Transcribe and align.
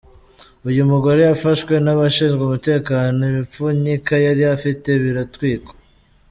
Uyu 0.69 0.83
mugore 0.91 1.21
yafashwe 1.29 1.73
n’abashinzwe 1.85 2.41
umutekano, 2.45 3.19
ibipfunyika 3.31 4.13
yari 4.25 4.43
afite 4.55 4.89
biratwikwa. 5.03 5.73